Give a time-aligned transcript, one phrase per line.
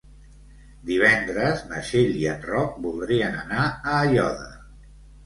[0.89, 4.49] Divendres na Txell i en Roc voldrien anar a Aiòder.